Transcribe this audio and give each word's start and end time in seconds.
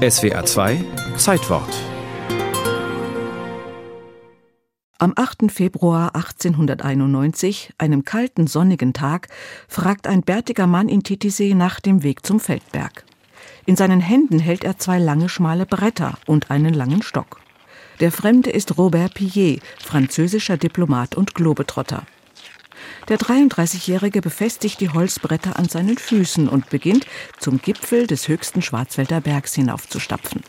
SWR 0.00 0.46
2 0.46 0.82
Zeitwort 1.18 1.68
Am 4.96 5.12
8. 5.14 5.52
Februar 5.52 6.14
1891, 6.14 7.74
einem 7.76 8.06
kalten, 8.06 8.46
sonnigen 8.46 8.94
Tag, 8.94 9.28
fragt 9.68 10.06
ein 10.06 10.22
bärtiger 10.22 10.66
Mann 10.66 10.88
in 10.88 11.02
Titisee 11.02 11.52
nach 11.52 11.80
dem 11.80 12.02
Weg 12.02 12.24
zum 12.24 12.40
Feldberg. 12.40 13.04
In 13.66 13.76
seinen 13.76 14.00
Händen 14.00 14.38
hält 14.38 14.64
er 14.64 14.78
zwei 14.78 14.98
lange, 14.98 15.28
schmale 15.28 15.66
Bretter 15.66 16.16
und 16.26 16.50
einen 16.50 16.72
langen 16.72 17.02
Stock. 17.02 17.42
Der 18.00 18.10
Fremde 18.10 18.48
ist 18.48 18.78
Robert 18.78 19.12
Pillet, 19.12 19.60
französischer 19.78 20.56
Diplomat 20.56 21.14
und 21.14 21.34
Globetrotter. 21.34 22.06
Der 23.10 23.18
33-Jährige 23.18 24.20
befestigt 24.20 24.80
die 24.80 24.88
Holzbretter 24.88 25.58
an 25.58 25.68
seinen 25.68 25.98
Füßen 25.98 26.48
und 26.48 26.70
beginnt, 26.70 27.06
zum 27.40 27.60
Gipfel 27.60 28.06
des 28.06 28.28
höchsten 28.28 28.62
Schwarzwälder 28.62 29.20
Bergs 29.20 29.52
hinaufzustapfen. 29.56 30.44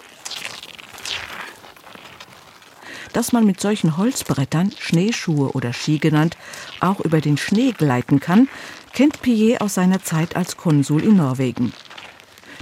Dass 3.14 3.34
man 3.34 3.48
mit 3.48 3.60
solchen 3.60 3.98
Holzbrettern, 3.98 4.72
Schneeschuhe 4.78 5.54
oder 5.54 5.74
Ski 5.74 5.98
genannt, 5.98 6.38
auch 6.80 7.00
über 7.00 7.20
den 7.20 7.38
Schnee 7.38 7.72
gleiten 7.72 8.20
kann, 8.20 8.48
kennt 8.94 9.24
Pillet 9.24 9.60
aus 9.60 9.74
seiner 9.74 10.04
Zeit 10.04 10.36
als 10.36 10.56
Konsul 10.56 11.04
in 11.04 11.18
Norwegen. 11.18 11.74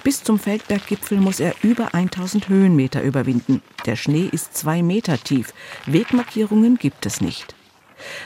Bis 0.06 0.24
zum 0.24 0.40
Feldberggipfel 0.40 1.20
muss 1.20 1.42
er 1.42 1.54
über 1.62 1.94
1000 1.94 2.48
Höhenmeter 2.48 3.04
überwinden. 3.04 3.62
Der 3.86 3.98
Schnee 3.98 4.30
ist 4.32 4.56
zwei 4.56 4.82
Meter 4.82 5.22
tief. 5.22 5.54
Wegmarkierungen 5.88 6.78
gibt 6.78 7.06
es 7.06 7.20
nicht. 7.20 7.54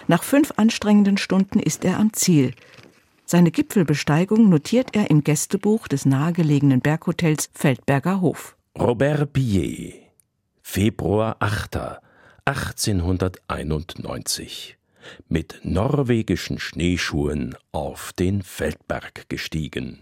Nach 0.07 0.23
fünf 0.23 0.53
anstrengenden 0.57 1.17
Stunden 1.17 1.59
ist 1.59 1.85
er 1.85 1.99
am 1.99 2.13
Ziel. 2.13 2.53
Seine 3.25 3.51
Gipfelbesteigung 3.51 4.49
notiert 4.49 4.95
er 4.95 5.09
im 5.09 5.23
Gästebuch 5.23 5.87
des 5.87 6.05
nahegelegenen 6.05 6.81
Berghotels 6.81 7.49
Feldberger 7.53 8.21
Hof. 8.21 8.55
Robert 8.77 9.33
Pillet, 9.33 10.11
Februar 10.61 11.37
8. 11.39 12.01
1891, 12.45 14.77
mit 15.29 15.61
norwegischen 15.63 16.59
Schneeschuhen 16.59 17.55
auf 17.71 18.11
den 18.11 18.41
Feldberg 18.41 19.29
gestiegen. 19.29 19.99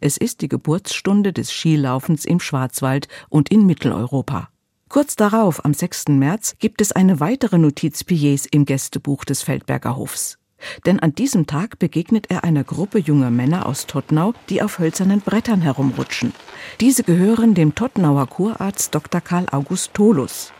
Es 0.00 0.16
ist 0.16 0.40
die 0.40 0.48
Geburtsstunde 0.48 1.32
des 1.32 1.50
Skilaufens 1.50 2.24
im 2.24 2.38
Schwarzwald 2.38 3.08
und 3.28 3.50
in 3.50 3.66
Mitteleuropa. 3.66 4.50
Kurz 4.90 5.14
darauf, 5.14 5.64
am 5.64 5.72
6. 5.72 6.08
März, 6.08 6.56
gibt 6.58 6.80
es 6.80 6.90
eine 6.90 7.20
weitere 7.20 7.58
Notiz 7.58 8.02
Pillets 8.02 8.44
im 8.46 8.64
Gästebuch 8.64 9.24
des 9.24 9.40
Feldberger 9.40 9.96
Hofs. 9.96 10.36
Denn 10.84 10.98
an 10.98 11.14
diesem 11.14 11.46
Tag 11.46 11.78
begegnet 11.78 12.26
er 12.28 12.42
einer 12.42 12.64
Gruppe 12.64 12.98
junger 12.98 13.30
Männer 13.30 13.66
aus 13.66 13.86
Tottnau, 13.86 14.34
die 14.48 14.62
auf 14.62 14.80
hölzernen 14.80 15.20
Brettern 15.20 15.62
herumrutschen. 15.62 16.32
Diese 16.80 17.04
gehören 17.04 17.54
dem 17.54 17.76
Tottnauer 17.76 18.26
Kurarzt 18.26 18.92
Dr. 18.92 19.20
Karl 19.20 19.46
August 19.52 19.94
Tolus. 19.94 20.52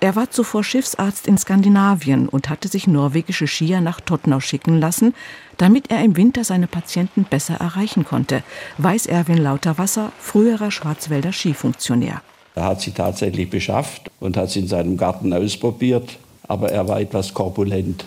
Er 0.00 0.16
war 0.16 0.30
zuvor 0.30 0.64
Schiffsarzt 0.64 1.26
in 1.26 1.36
Skandinavien 1.36 2.30
und 2.30 2.48
hatte 2.48 2.68
sich 2.68 2.86
norwegische 2.86 3.46
Skier 3.46 3.82
nach 3.82 4.00
Tottnau 4.00 4.40
schicken 4.40 4.80
lassen, 4.80 5.14
damit 5.58 5.90
er 5.90 6.02
im 6.02 6.16
Winter 6.16 6.42
seine 6.42 6.68
Patienten 6.68 7.24
besser 7.24 7.56
erreichen 7.56 8.06
konnte, 8.06 8.42
weiß 8.78 9.04
Erwin 9.04 9.36
Lauterwasser, 9.36 10.10
früherer 10.18 10.70
Schwarzwälder 10.70 11.32
Skifunktionär. 11.32 12.22
Er 12.54 12.64
hat 12.64 12.80
sie 12.80 12.92
tatsächlich 12.92 13.50
beschafft 13.50 14.10
und 14.20 14.36
hat 14.36 14.50
sie 14.50 14.60
in 14.60 14.68
seinem 14.68 14.96
Garten 14.96 15.32
ausprobiert, 15.32 16.18
aber 16.46 16.70
er 16.70 16.86
war 16.88 17.00
etwas 17.00 17.34
korpulent. 17.34 18.04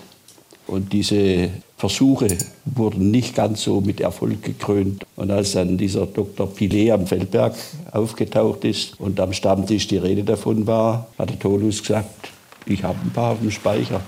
Und 0.67 0.91
diese 0.93 1.49
Versuche 1.77 2.37
wurden 2.65 3.11
nicht 3.11 3.35
ganz 3.35 3.63
so 3.63 3.81
mit 3.81 4.01
Erfolg 4.01 4.41
gekrönt. 4.43 5.05
Und 5.15 5.31
als 5.31 5.53
dann 5.53 5.77
dieser 5.77 6.05
Dr. 6.05 6.47
Pilet 6.47 6.91
am 6.91 7.07
Feldberg 7.07 7.55
aufgetaucht 7.91 8.65
ist 8.65 8.99
und 8.99 9.19
am 9.19 9.31
Stammtisch 9.31 9.87
die 9.87 9.97
Rede 9.97 10.23
davon 10.23 10.67
war, 10.67 11.07
hat 11.17 11.29
der 11.29 11.39
Tolus 11.39 11.81
gesagt, 11.81 12.29
ich 12.65 12.83
habe 12.83 12.97
ein 13.03 13.11
paar 13.11 13.33
auf 13.33 13.39
dem 13.39 13.51
Speicher. 13.51 14.01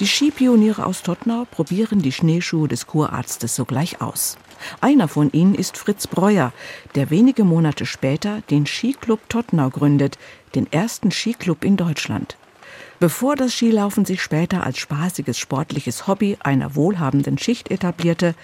Die 0.00 0.06
Skipioniere 0.06 0.84
aus 0.84 1.02
Tottnau 1.02 1.46
probieren 1.50 2.02
die 2.02 2.12
Schneeschuhe 2.12 2.68
des 2.68 2.86
Kurarztes 2.86 3.54
sogleich 3.56 4.02
aus. 4.02 4.36
Einer 4.80 5.08
von 5.08 5.30
ihnen 5.32 5.54
ist 5.54 5.76
Fritz 5.76 6.06
Breuer, 6.06 6.52
der 6.94 7.10
wenige 7.10 7.44
Monate 7.44 7.86
später 7.86 8.42
den 8.50 8.66
Skiclub 8.66 9.28
Tottnau 9.28 9.70
gründet, 9.70 10.18
den 10.54 10.70
ersten 10.72 11.10
Skiclub 11.10 11.64
in 11.64 11.76
Deutschland. 11.76 12.36
Bevor 12.98 13.36
das 13.36 13.52
Skilaufen 13.52 14.04
sich 14.04 14.22
später 14.22 14.64
als 14.64 14.78
spaßiges 14.78 15.38
sportliches 15.38 16.06
Hobby 16.06 16.38
einer 16.42 16.74
wohlhabenden 16.74 17.36
Schicht 17.38 17.70
etablierte, 17.70 18.34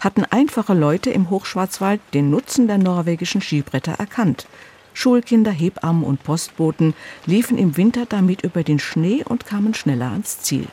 hatten 0.00 0.24
einfache 0.24 0.74
Leute 0.74 1.10
im 1.10 1.30
Hochschwarzwald 1.30 2.00
den 2.12 2.28
Nutzen 2.28 2.66
der 2.66 2.78
norwegischen 2.78 3.40
Skibretter 3.40 3.92
erkannt. 3.92 4.46
Schulkinder, 4.94 5.50
Hebammen 5.50 6.04
und 6.04 6.22
Postboten 6.22 6.94
liefen 7.24 7.56
im 7.56 7.76
Winter 7.76 8.04
damit 8.06 8.42
über 8.42 8.62
den 8.62 8.78
Schnee 8.78 9.24
und 9.24 9.46
kamen 9.46 9.74
schneller 9.74 10.10
ans 10.10 10.40
Ziel. 10.40 10.66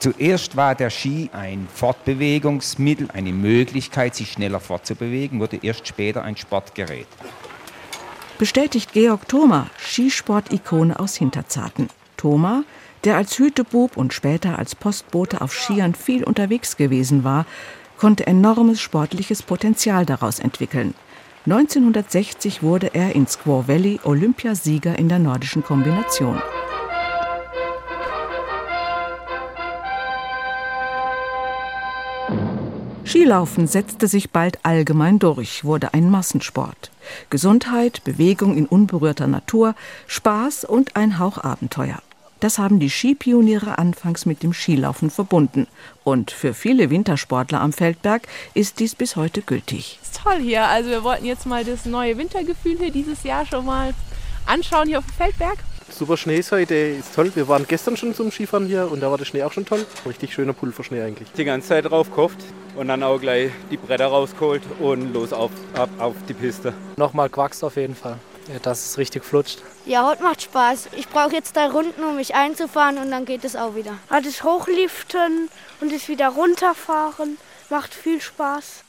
Zuerst 0.00 0.56
war 0.56 0.76
der 0.76 0.90
Ski 0.90 1.28
ein 1.32 1.66
Fortbewegungsmittel, 1.74 3.08
eine 3.12 3.32
Möglichkeit, 3.32 4.14
sich 4.14 4.30
schneller 4.30 4.60
fortzubewegen, 4.60 5.40
wurde 5.40 5.58
erst 5.62 5.88
später 5.88 6.22
ein 6.22 6.36
Sportgerät. 6.36 7.08
Bestätigt 8.38 8.92
Georg 8.92 9.26
Thoma, 9.26 9.68
Skisport-Ikone 9.78 11.00
aus 11.00 11.16
Hinterzarten. 11.16 11.88
Thoma, 12.16 12.62
der 13.02 13.16
als 13.16 13.36
Hütebub 13.36 13.96
und 13.96 14.14
später 14.14 14.58
als 14.58 14.76
Postbote 14.76 15.40
auf 15.40 15.52
Skiern 15.52 15.94
viel 15.94 16.22
unterwegs 16.22 16.76
gewesen 16.76 17.24
war, 17.24 17.46
konnte 17.98 18.26
enormes 18.28 18.80
sportliches 18.80 19.42
Potenzial 19.42 20.06
daraus 20.06 20.38
entwickeln. 20.38 20.94
1960 21.46 22.62
wurde 22.62 22.94
er 22.94 23.16
in 23.16 23.26
Squaw 23.26 23.66
Valley 23.66 23.98
Olympiasieger 24.04 24.96
in 24.96 25.08
der 25.08 25.18
nordischen 25.18 25.64
Kombination. 25.64 26.40
Skilaufen 33.08 33.66
setzte 33.66 34.06
sich 34.06 34.32
bald 34.32 34.58
allgemein 34.66 35.18
durch, 35.18 35.64
wurde 35.64 35.94
ein 35.94 36.10
Massensport. 36.10 36.90
Gesundheit, 37.30 38.04
Bewegung 38.04 38.54
in 38.54 38.66
unberührter 38.66 39.26
Natur, 39.26 39.74
Spaß 40.08 40.64
und 40.64 40.94
ein 40.94 41.18
Hauch 41.18 41.38
Abenteuer. 41.38 42.02
Das 42.40 42.58
haben 42.58 42.78
die 42.78 42.90
Skipioniere 42.90 43.78
anfangs 43.78 44.26
mit 44.26 44.42
dem 44.42 44.52
Skilaufen 44.52 45.08
verbunden. 45.08 45.66
Und 46.04 46.30
für 46.30 46.52
viele 46.52 46.90
Wintersportler 46.90 47.62
am 47.62 47.72
Feldberg 47.72 48.28
ist 48.52 48.78
dies 48.78 48.94
bis 48.94 49.16
heute 49.16 49.40
gültig. 49.40 49.98
ist 50.02 50.20
toll 50.22 50.40
hier. 50.40 50.66
Also 50.66 50.90
wir 50.90 51.02
wollten 51.02 51.24
jetzt 51.24 51.46
mal 51.46 51.64
das 51.64 51.86
neue 51.86 52.18
Wintergefühl 52.18 52.76
hier 52.76 52.92
dieses 52.92 53.22
Jahr 53.22 53.46
schon 53.46 53.64
mal 53.64 53.94
anschauen 54.44 54.86
hier 54.86 54.98
auf 54.98 55.06
dem 55.06 55.14
Feldberg. 55.14 55.56
Super 55.98 56.16
Schnee 56.16 56.38
ist 56.38 56.52
heute, 56.52 56.76
ist 56.76 57.12
toll. 57.12 57.32
Wir 57.34 57.48
waren 57.48 57.66
gestern 57.66 57.96
schon 57.96 58.14
zum 58.14 58.30
Skifahren 58.30 58.66
hier 58.66 58.88
und 58.88 59.00
da 59.00 59.10
war 59.10 59.18
der 59.18 59.24
Schnee 59.24 59.42
auch 59.42 59.50
schon 59.50 59.66
toll. 59.66 59.84
Richtig 60.06 60.32
schöner 60.32 60.52
Pulverschnee 60.52 61.02
eigentlich. 61.02 61.28
Die 61.32 61.44
ganze 61.44 61.70
Zeit 61.70 61.86
drauf 61.86 62.08
gehofft 62.10 62.38
und 62.76 62.86
dann 62.86 63.02
auch 63.02 63.20
gleich 63.20 63.50
die 63.68 63.78
Bretter 63.78 64.06
rausgeholt 64.06 64.62
und 64.78 65.12
los 65.12 65.32
auf, 65.32 65.50
ab, 65.74 65.90
auf 65.98 66.14
die 66.28 66.34
Piste. 66.34 66.72
Nochmal 66.96 67.28
quackst 67.28 67.64
auf 67.64 67.74
jeden 67.74 67.96
Fall, 67.96 68.16
ja, 68.46 68.60
dass 68.60 68.86
es 68.86 68.96
richtig 68.96 69.24
flutscht. 69.24 69.58
Ja, 69.86 70.08
heute 70.08 70.22
macht 70.22 70.42
Spaß. 70.42 70.90
Ich 70.96 71.08
brauche 71.08 71.32
jetzt 71.32 71.56
drei 71.56 71.66
Runden, 71.66 72.00
um 72.04 72.14
mich 72.14 72.32
einzufahren 72.36 72.98
und 72.98 73.10
dann 73.10 73.24
geht 73.24 73.44
es 73.44 73.56
auch 73.56 73.74
wieder. 73.74 73.98
Das 74.08 74.44
Hochliften 74.44 75.48
und 75.80 75.92
das 75.92 76.06
wieder 76.06 76.28
runterfahren 76.28 77.38
macht 77.70 77.92
viel 77.92 78.20
Spaß. 78.20 78.84